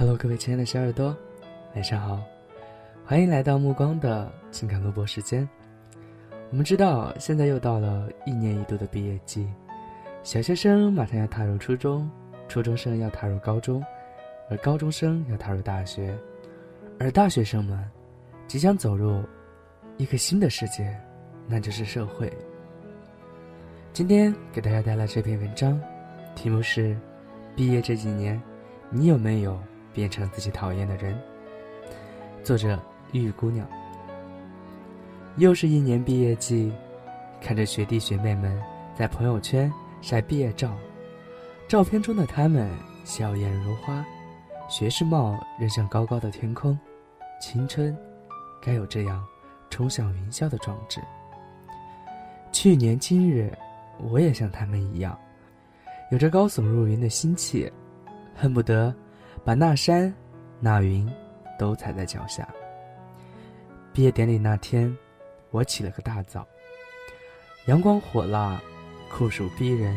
[0.00, 1.12] Hello，各位亲爱的小耳朵，
[1.74, 2.22] 晚上好，
[3.04, 5.46] 欢迎来到目光的情感录播时间。
[6.50, 9.44] 我们知道，现在又到了一年一度的毕业季，
[10.22, 12.08] 小学生马上要踏入初中，
[12.46, 13.84] 初中生要踏入高中，
[14.48, 16.16] 而高中生要踏入大学，
[17.00, 17.76] 而大学生们
[18.46, 19.20] 即将走入
[19.96, 20.96] 一个新的世界，
[21.48, 22.32] 那就是社会。
[23.92, 25.76] 今天给大家带来这篇文章，
[26.36, 26.96] 题目是：
[27.56, 28.40] 毕业这几年，
[28.90, 29.60] 你有没有？
[29.98, 31.20] 变成自己讨厌的人。
[32.44, 32.78] 作者：
[33.10, 33.66] 玉姑娘。
[35.38, 36.72] 又是一年毕业季，
[37.40, 38.56] 看着学弟学妹们
[38.94, 40.72] 在朋友圈晒毕业照，
[41.66, 42.70] 照片中的他们
[43.02, 44.06] 笑颜如花，
[44.68, 46.78] 学士帽扔向高高的天空，
[47.40, 47.96] 青春
[48.62, 49.26] 该有这样
[49.68, 51.00] 冲向云霄的壮志。
[52.52, 53.52] 去年今日，
[53.98, 55.18] 我也像他们一样，
[56.12, 57.68] 有着高耸入云的心气，
[58.32, 58.94] 恨不得。
[59.44, 60.12] 把那山、
[60.60, 61.10] 那云
[61.58, 62.48] 都踩在脚下。
[63.92, 64.96] 毕业典礼那天，
[65.50, 66.46] 我起了个大早。
[67.66, 68.60] 阳光火辣，
[69.10, 69.96] 酷暑逼人，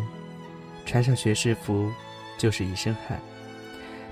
[0.86, 1.92] 穿上学士服
[2.38, 3.20] 就是一身汗。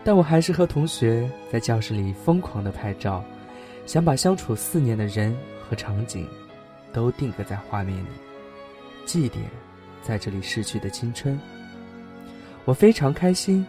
[0.04, 3.24] 但我还是和同学在教室里疯狂的拍照，
[3.86, 5.36] 想把相处四年的人
[5.68, 6.28] 和场景
[6.94, 8.08] 都定格在画面里，
[9.06, 9.38] 祭奠
[10.02, 11.38] 在这里逝去的青春。
[12.66, 13.66] 我非常开心。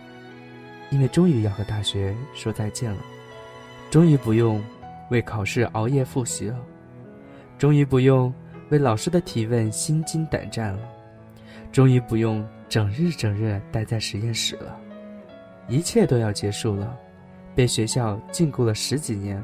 [0.91, 2.99] 因为终于要和大学说再见了，
[3.91, 4.63] 终于不用
[5.11, 6.59] 为考试熬夜复习了，
[7.59, 8.33] 终于不用
[8.71, 10.81] 为老师的提问心惊胆战了，
[11.71, 14.77] 终于不用整日整日待在实验室了，
[15.69, 16.97] 一切都要结束了，
[17.55, 19.41] 被学校禁锢了十几年，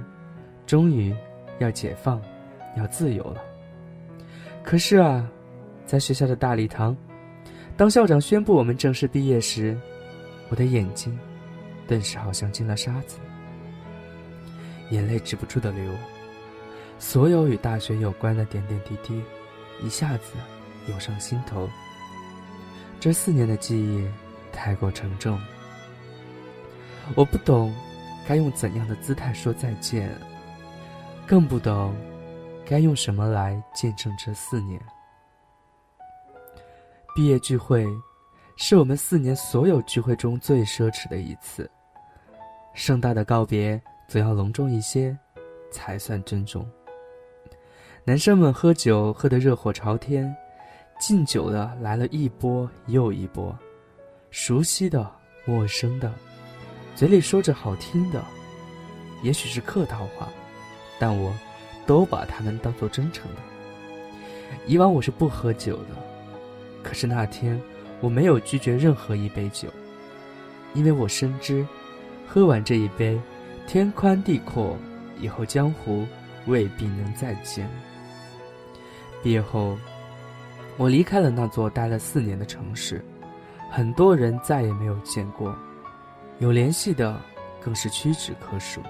[0.67, 1.15] 终于
[1.59, 2.21] 要解放，
[2.77, 3.41] 要自由了。
[4.65, 5.25] 可是啊，
[5.87, 6.97] 在学校的大礼堂，
[7.77, 9.79] 当校长宣布我们正式毕业时，
[10.49, 11.17] 我的眼睛。
[11.87, 13.19] 顿时好像进了沙子，
[14.91, 15.93] 眼泪止不住的流。
[16.99, 19.23] 所有与大学有关的点点滴滴，
[19.83, 20.33] 一下子
[20.89, 21.69] 涌上心头。
[22.99, 24.09] 这四年的记忆
[24.53, 25.39] 太过沉重，
[27.15, 27.75] 我不懂
[28.27, 30.11] 该用怎样的姿态说再见，
[31.27, 31.95] 更不懂
[32.65, 34.81] 该用什么来见证这四年。
[37.15, 37.87] 毕业聚会，
[38.57, 41.71] 是我们四年所有聚会中最奢侈的一次。
[42.77, 45.17] 盛大的告别总要隆重一些，
[45.73, 46.69] 才算尊重。
[48.05, 50.37] 男生们喝酒喝得热火朝天，
[51.01, 53.59] 敬酒的来了一波又一波，
[54.31, 55.11] 熟悉的、
[55.47, 56.13] 陌生的，
[56.95, 58.23] 嘴里说着好听的，
[59.23, 60.29] 也许是客套话，
[60.99, 61.35] 但我
[61.87, 63.41] 都把他们当做真诚的。
[64.67, 65.89] 以往我是不喝酒的，
[66.83, 67.59] 可是那天
[68.03, 69.71] 我没有拒绝任何一杯酒，
[70.75, 71.67] 因为我深知。
[72.27, 73.19] 喝完这一杯，
[73.67, 74.77] 天宽地阔，
[75.21, 76.07] 以后江湖
[76.47, 77.69] 未必能再见。
[79.23, 79.77] 毕业后，
[80.77, 83.03] 我离开了那座待了四年的城市，
[83.71, 85.57] 很多人再也没有见过，
[86.39, 87.19] 有联系的
[87.61, 88.81] 更是屈指可数。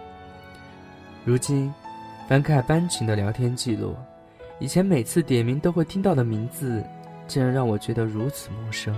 [1.24, 1.72] 如今，
[2.28, 3.94] 翻看班群的聊天记录，
[4.58, 6.84] 以前每次点名都会听到的名字，
[7.28, 8.96] 竟然让我觉得如此陌生，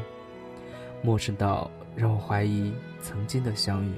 [1.03, 2.73] 陌生到让我怀疑
[3.03, 3.93] 曾经的相遇。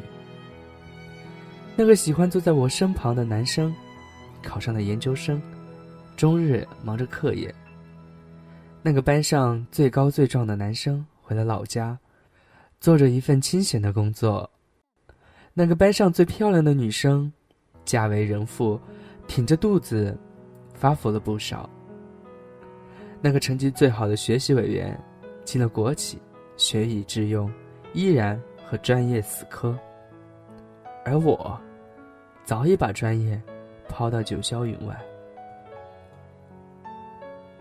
[1.82, 3.74] 那个喜欢坐在我身旁的男生，
[4.42, 5.40] 考上了研究生，
[6.14, 7.54] 终日忙着课业。
[8.82, 11.98] 那个班上最高最壮的男生回了老家，
[12.80, 14.50] 做着一份清闲的工作。
[15.54, 17.32] 那个班上最漂亮的女生，
[17.86, 18.78] 嫁为人妇，
[19.26, 20.14] 挺着肚子，
[20.74, 21.66] 发福了不少。
[23.22, 25.02] 那个成绩最好的学习委员，
[25.46, 26.18] 进了国企，
[26.58, 27.50] 学以致用，
[27.94, 29.74] 依然和专业死磕。
[31.06, 31.58] 而我。
[32.50, 33.40] 早已把专业
[33.88, 35.00] 抛到九霄云外，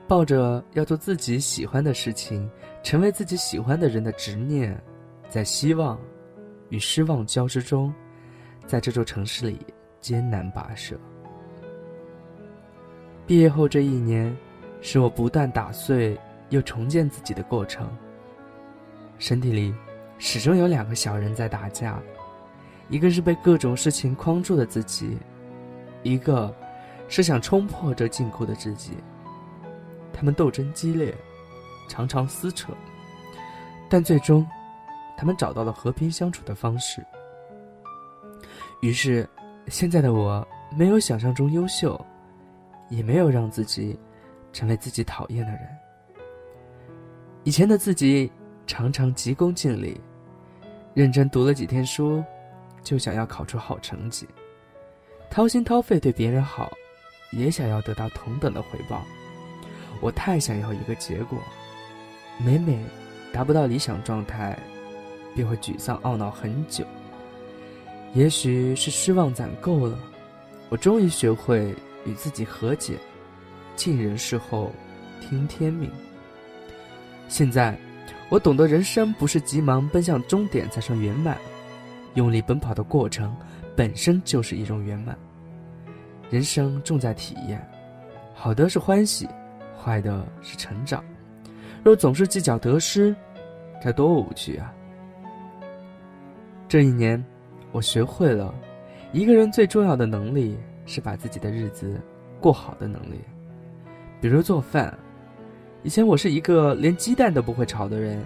[0.07, 2.49] 抱着要做自己喜欢的事情，
[2.81, 4.75] 成为自己喜欢的人的执念，
[5.29, 5.95] 在希望
[6.69, 7.93] 与失望交织中，
[8.65, 9.59] 在这座城市里
[10.01, 10.97] 艰难跋涉。
[13.27, 14.35] 毕业后这一年，
[14.81, 16.19] 是我不断打碎
[16.49, 17.87] 又重建自己的过程。
[19.19, 19.71] 身体里
[20.17, 22.01] 始终有两个小人在打架。
[22.89, 25.17] 一个是被各种事情框住的自己，
[26.01, 26.53] 一个
[27.07, 28.93] 是想冲破这禁锢的自己。
[30.11, 31.15] 他们斗争激烈，
[31.87, 32.73] 常常撕扯，
[33.89, 34.45] 但最终，
[35.15, 37.05] 他们找到了和平相处的方式。
[38.81, 39.29] 于是，
[39.67, 40.45] 现在的我
[40.75, 41.99] 没有想象中优秀，
[42.89, 43.97] 也没有让自己
[44.51, 45.61] 成为自己讨厌的人。
[47.43, 48.31] 以前的自己
[48.65, 50.01] 常常急功近利，
[50.93, 52.23] 认真读了几天书。
[52.83, 54.27] 就想要考出好成绩，
[55.29, 56.71] 掏心掏肺对别人好，
[57.31, 59.05] 也想要得到同等的回报。
[60.01, 61.37] 我太想要一个结果，
[62.37, 62.79] 每每
[63.33, 64.57] 达不到理想状态，
[65.35, 66.85] 便会沮丧懊恼很久。
[68.13, 69.99] 也许是失望攒够了，
[70.69, 72.97] 我终于学会与自己和解，
[73.75, 74.71] 尽人事后
[75.21, 75.91] 听天命。
[77.27, 77.77] 现在，
[78.29, 81.37] 我懂得人生不是急忙奔向终点才算圆满，
[82.15, 83.35] 用力奔跑的过程
[83.75, 85.17] 本身就是一种圆满。
[86.29, 87.65] 人生重在体验，
[88.33, 89.27] 好的是欢喜，
[89.77, 91.03] 坏的是成长。
[91.83, 93.15] 若总是计较得失，
[93.81, 94.73] 该多无趣啊！
[96.67, 97.23] 这一年，
[97.71, 98.53] 我学会了，
[99.11, 101.99] 一个人最重要的能力是把自己的日子
[102.39, 103.21] 过好的能力，
[104.21, 104.95] 比如做饭。
[105.81, 108.21] 以前我是一个连鸡蛋都不会炒的人，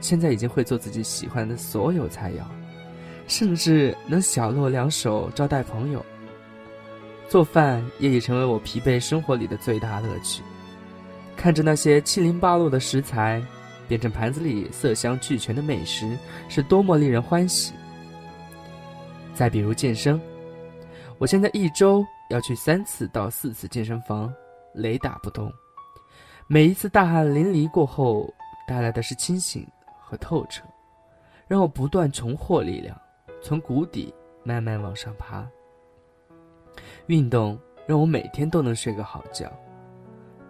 [0.00, 2.42] 现在已经会做自己喜欢的所有菜肴，
[3.26, 6.04] 甚至能小露两手招待朋友。
[7.28, 10.42] 做饭也已成为我疲惫生活里的最大乐趣。
[11.36, 13.42] 看着那些七零八落的食材
[13.88, 16.16] 变成盘子里色香俱全的美食，
[16.48, 17.72] 是多么令人欢喜。
[19.34, 20.20] 再比如健身，
[21.18, 24.32] 我现在一周要去三次到四次健身房，
[24.74, 25.52] 雷打不动。
[26.46, 28.32] 每一次大汗淋漓过后，
[28.68, 29.66] 带来的是清醒
[29.98, 30.62] 和透彻，
[31.48, 32.96] 让我不断重获力量，
[33.44, 34.12] 从谷底
[34.42, 35.46] 慢慢往上爬。
[37.08, 39.52] 运动让我每天都能睡个好觉，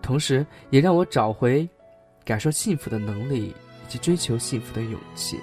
[0.01, 1.69] 同时也让我找回
[2.25, 3.55] 感受幸福的能力以
[3.89, 5.41] 及追求幸福的勇气。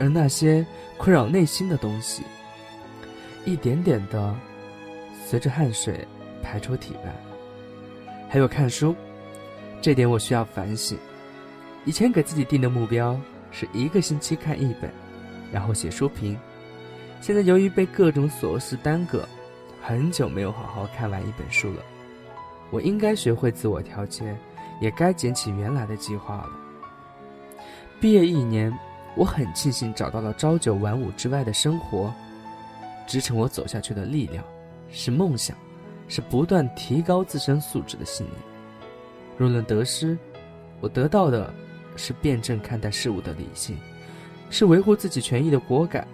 [0.00, 0.66] 而那些
[0.98, 2.24] 困扰内心的东西，
[3.44, 4.34] 一点点的
[5.24, 6.04] 随着汗水
[6.42, 7.14] 排出体外。
[8.28, 8.92] 还有看书。
[9.82, 10.98] 这点我需要反省。
[11.86, 13.18] 以前给自己定的目标
[13.50, 14.90] 是一个星期看一本，
[15.52, 16.38] 然后写书评。
[17.20, 19.28] 现在由于被各种琐事耽搁，
[19.82, 21.82] 很久没有好好看完一本书了。
[22.70, 24.36] 我应该学会自我调节，
[24.80, 26.50] 也该捡起原来的计划了。
[28.00, 28.72] 毕业一年，
[29.16, 32.10] 我很庆幸找到了朝九晚五之外的生活，
[33.06, 34.42] 支撑我走下去的力量，
[34.90, 35.56] 是梦想，
[36.08, 38.38] 是不断提高自身素质的信念。
[39.36, 40.16] 若论得失，
[40.80, 41.52] 我得到的
[41.96, 43.76] 是辩证看待事物的理性，
[44.50, 46.06] 是维护自己权益的果敢，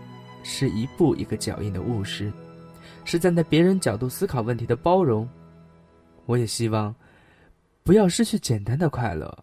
[0.42, 2.32] 是一步一个脚印的务实，
[3.04, 5.28] 是站在别人角度思考问题的包容。
[6.26, 6.94] 我也希望
[7.82, 9.36] 不要失去简单的快乐，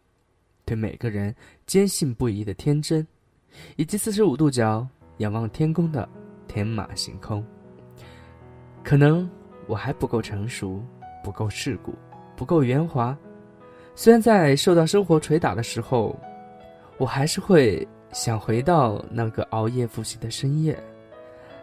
[0.63, 1.35] 对每个人
[1.65, 3.05] 坚信不疑的天真，
[3.75, 4.87] 以及四十五度角
[5.17, 6.07] 仰望天空的
[6.47, 7.43] 天马行空。
[8.83, 9.29] 可能
[9.65, 10.83] 我还不够成熟，
[11.23, 11.93] 不够世故，
[12.35, 13.17] 不够圆滑。
[13.95, 16.19] 虽然在受到生活捶打的时候，
[16.97, 20.81] 我还是会想回到那个熬夜复习的深夜，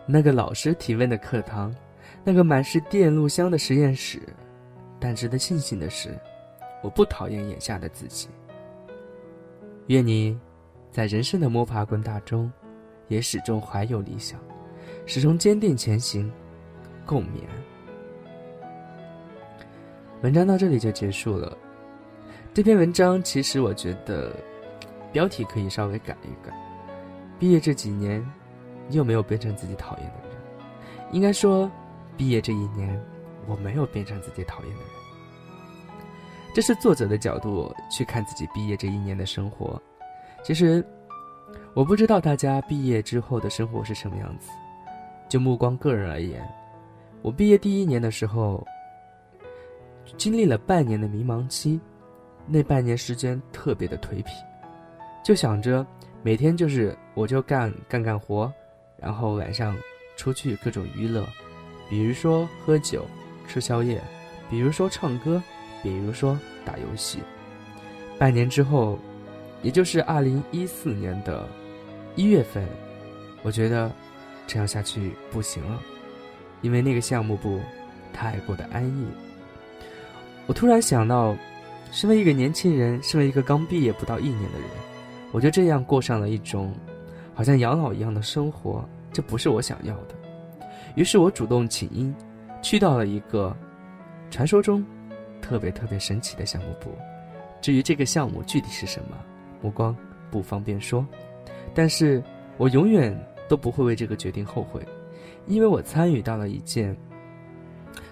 [0.04, 1.74] 那个老师提问的课堂，
[2.24, 4.20] 那个满是电路箱的实验室。
[4.98, 6.10] 但值得庆幸的是，
[6.82, 8.28] 我不讨厌眼下的自己。
[9.86, 10.38] 愿你，
[10.90, 12.52] 在人生的摸爬滚打中，
[13.08, 14.38] 也始终怀有理想，
[15.06, 16.30] 始终坚定前行。
[17.06, 17.42] 共勉。
[20.22, 21.56] 文章到这里就结束了。
[22.52, 24.32] 这篇文章其实我觉得，
[25.12, 26.52] 标题可以稍微改一改。
[27.38, 28.24] 毕业这几年，
[28.88, 30.36] 你有没有变成自己讨厌的人？
[31.12, 31.70] 应该说，
[32.16, 33.00] 毕业这一年，
[33.46, 34.90] 我没有变成自己讨厌的人。
[36.54, 39.80] 这是作者的角度去看自己毕业这一年的生活。
[40.42, 40.84] 其实，
[41.74, 44.50] 我不知道大家毕业之后的生活是什么样子。
[45.28, 46.46] 就目光个人而言，
[47.22, 48.66] 我毕业第一年的时候，
[50.16, 51.80] 经历了半年的迷茫期。
[52.46, 54.32] 那半年时间特别的颓皮，
[55.22, 55.86] 就想着
[56.22, 58.50] 每天就是我就干干干活，
[58.98, 59.76] 然后晚上
[60.16, 61.26] 出去各种娱乐，
[61.88, 63.06] 比如说喝酒、
[63.46, 64.02] 吃宵夜，
[64.48, 65.42] 比如说唱歌，
[65.82, 67.18] 比如说打游戏。
[68.18, 68.98] 半年之后，
[69.62, 71.48] 也就是二零一四年的
[72.16, 72.66] 一月份，
[73.42, 73.90] 我觉得
[74.46, 75.80] 这样下去不行了，
[76.62, 77.60] 因为那个项目部
[78.12, 79.06] 太过的安逸。
[80.46, 81.36] 我突然想到。
[81.92, 84.68] 身为一个年轻人，身为一个刚毕业不到一年的人，
[85.32, 86.74] 我就这样过上了一种
[87.34, 90.14] 好像养老一样的生活，这不是我想要的。
[90.96, 92.14] 于是我主动请缨，
[92.62, 93.56] 去到了一个
[94.30, 94.84] 传说中
[95.40, 96.90] 特别特别神奇的项目部。
[97.60, 99.16] 至于这个项目具体是什么，
[99.60, 99.96] 目光
[100.30, 101.06] 不方便说，
[101.74, 102.22] 但是
[102.56, 103.16] 我永远
[103.48, 104.80] 都不会为这个决定后悔，
[105.46, 106.96] 因为我参与到了一件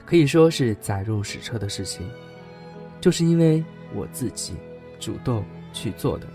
[0.05, 2.09] 可以说是载入史册的事情。
[3.01, 4.55] 就是因为我自己
[4.99, 6.27] 主动去做的，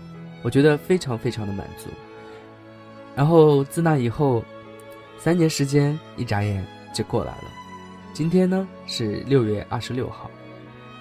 [0.44, 1.88] 我觉得非常非常的满足。
[3.16, 4.44] 然后自那以后，
[5.18, 7.44] 三年时间一眨眼就过来了。
[8.12, 10.30] 今天呢是六月二十六号，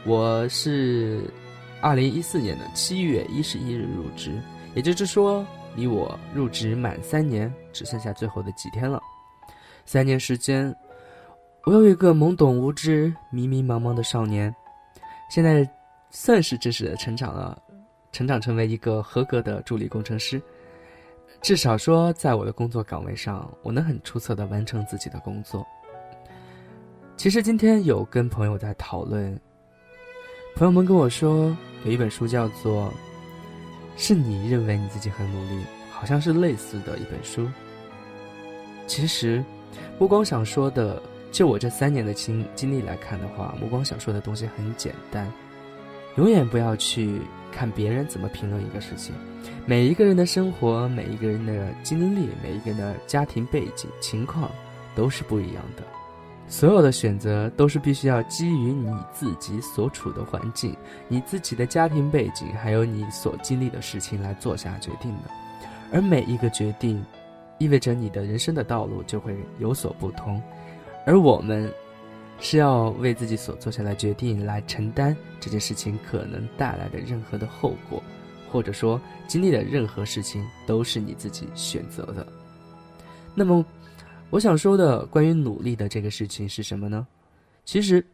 [0.05, 1.29] 我是
[1.81, 4.31] 二零一四年的七月一十一日入职，
[4.75, 5.45] 也就是说，
[5.75, 9.01] 离我入职满三年只剩下最后的几天了。
[9.85, 10.73] 三年时间，
[11.65, 14.55] 我有一个懵懂无知、迷迷茫茫的少年，
[15.29, 15.69] 现在
[16.09, 17.61] 算是正式的成长了，
[18.13, 20.41] 成长成为一个合格的助理工程师。
[21.41, 25.67] 至少说，在我的工作岗位上，我能很出色的完成自己的工作。
[27.17, 29.37] 其实今天有跟朋友在讨论，
[30.55, 31.53] 朋友们跟我说，
[31.83, 32.87] 有一本书叫做
[33.97, 37.45] 《是你认为你自己很努力》，好像是类似的一本书。
[38.87, 39.43] 其实，
[39.99, 41.01] 目光想说的，
[41.31, 45.31] 就我这三年的经经历来看的话，目光想说的东西很简单，
[46.15, 47.19] 永远不要去
[47.51, 49.13] 看别人怎么评论一个事情。
[49.65, 54.51] 每一个人的生活，每一个人的经历，每一个人的家庭背景情况，
[54.95, 55.83] 都是不一样的。
[56.47, 60.75] 所有的选择都是必须要基于你自己所处的环境、
[61.07, 65.31] 你自己的家庭背景，还有你所经历的事情来做下决定的。
[65.91, 67.03] 而每一个决定，
[67.57, 70.41] 意味着你的人生的道路就会有所不同。
[71.05, 71.71] 而我们，
[72.39, 78.01] 是要为自己所做下的决定来承担这件事情可能带来的任何的后果。
[78.51, 82.23] 或者说，经历的任何事情都是你自己选择的。
[83.33, 83.65] 那么，
[84.29, 87.07] 我想说的关于努力的这个事情是什么呢？
[87.65, 88.05] 其实，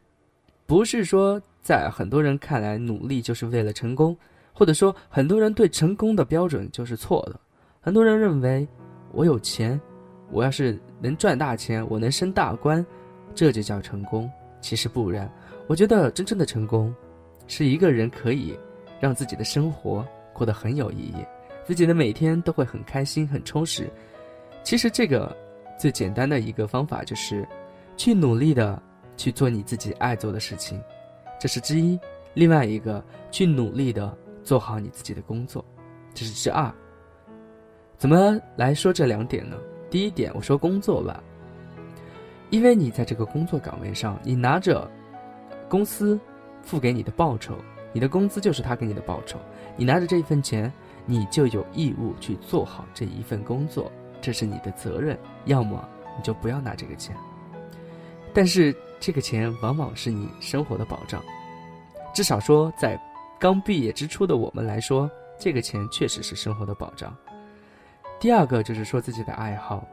[0.66, 4.16] 不是说在很多人看来努力就是为了成功，
[4.54, 7.38] 或者说很多人对成功的标准就是错的。
[7.82, 8.66] 很多人认为，
[9.12, 9.78] 我有钱，
[10.32, 12.86] 我要是能赚大钱，我能升大官，
[13.34, 14.30] 这就叫成功。
[14.62, 15.32] 其实不然，
[15.68, 16.94] 我觉得真正的成功，
[17.48, 18.58] 是一个人可以
[19.00, 20.06] 让自己的生活。
[20.32, 21.26] 过得很有意义，
[21.66, 23.90] 自己的每天都会很开心、很充实。
[24.64, 25.36] 其实这个
[25.78, 27.46] 最简单的一个方法就是，
[27.98, 28.82] 去努力的
[29.18, 30.82] 去做你自己爱做的事情，
[31.38, 32.00] 这是之一。
[32.36, 35.66] 另外一个，去努力的做好你自己的工作，
[36.14, 36.74] 这是之二。
[37.98, 39.58] 怎么来说这两点呢？
[39.90, 41.22] 第一点，我说工作吧，
[42.50, 44.90] 因为你在这个工作岗位上，你拿着
[45.68, 46.20] 公司
[46.62, 47.56] 付给你的报酬。
[47.92, 49.40] 你的工资就是他给你的报酬，
[49.76, 50.72] 你拿着这一份钱，
[51.08, 53.92] 你就有义务去做好这一份工作，
[54.22, 55.18] 这是你的责任。
[55.46, 55.84] 要么
[56.16, 57.16] 你就不要拿这个钱，
[58.32, 61.20] 但是这个钱往往是你生活的保障，
[62.14, 62.96] 至少说在
[63.40, 67.12] 刚毕业之初的我们来说，这个钱确实是生活的保障。
[68.20, 69.84] 第二个就是说自己的爱好，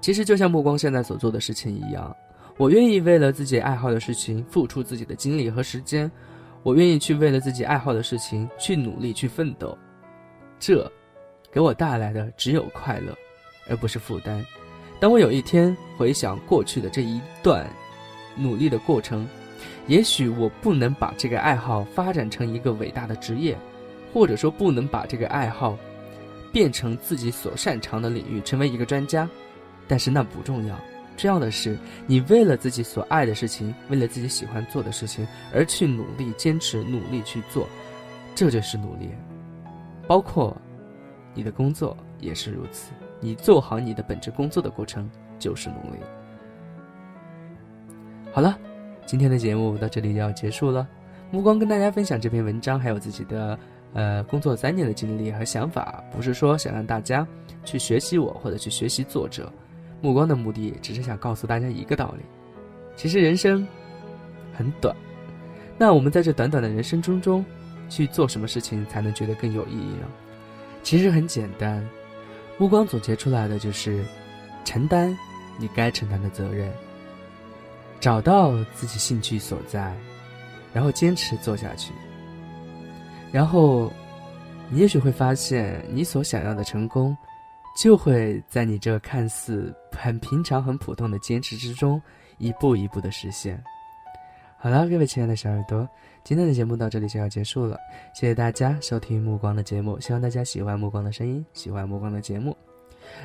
[0.00, 2.14] 其实就像目光现在所做的事情一样，
[2.56, 6.10] 我愿意为了自己爱好的事情付出自己的精力和时间。
[6.62, 9.76] 我愿意去为了自己爱好的事情去努力去奋斗，
[10.58, 10.86] 这，
[11.50, 13.16] 给我带来的只有快乐，
[13.66, 14.44] 而不是负担。
[15.00, 17.66] 当我有一天回想过去的这一段
[18.36, 19.26] 努力的过程，
[19.86, 23.56] 也许我不能把这个爱好发展成一个伟大的职业，
[24.12, 25.78] 或者说不能把这个爱好
[26.52, 29.26] 变成自己所擅长的领域，成为一个专家，
[29.90, 30.78] 但是那不重要。
[31.16, 37.68] 重要的是，你为了自己所爱的事情，为了自己喜欢做的事情而去努力、坚持、努力去做，
[38.36, 39.10] 这就是努力。
[40.06, 40.56] 包括
[41.34, 45.98] 你的工作也是如此，你做好你的本职工作的过程就是努力。
[48.32, 48.56] 好了，
[49.04, 50.88] 今天的节目到这里就要结束了。
[51.32, 53.58] 目光跟大家分享这篇文章，还有自己的
[53.92, 57.26] 呃工作三年的经历和想法，不是说想让大家
[57.64, 59.52] 去学习我或者去学习作者。
[60.00, 62.24] 目光的目的只是想告诉大家一个道理：
[62.96, 63.66] 其实人生
[64.52, 64.94] 很短，
[65.76, 67.44] 那我们在这短短的人生中中，
[67.88, 70.06] 去做什么事情才能觉得更有意义呢？
[70.82, 71.86] 其实很简单，
[72.56, 74.02] 目光总结出来的就是
[74.64, 75.16] 承担
[75.58, 76.72] 你该承担的责任，
[78.00, 79.94] 找到自己兴趣所在，
[80.72, 81.92] 然后坚持做下去，
[83.30, 83.92] 然后
[84.70, 87.14] 你也许会发现你所想要的成功。
[87.76, 92.00] 就会在你这看似很平常、很普通的坚持之中，
[92.38, 93.62] 一步一步的实现。
[94.58, 95.88] 好了，各位亲爱的小耳朵，
[96.22, 97.78] 今天的节目到这里就要结束了。
[98.14, 102.54] 谢谢大家收听目光的节目，希望大家喜欢目光的声音，喜欢目光的节目。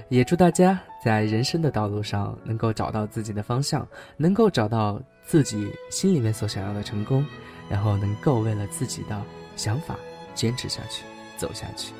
[0.07, 3.85] 也祝大家在人生的道路上能够找到自己的方向，
[4.15, 7.25] 能够找到自己心里面所想要的成功，
[7.69, 9.21] 然后能够为了自己的
[9.57, 9.95] 想法
[10.33, 11.03] 坚持下去，
[11.37, 11.93] 走下去。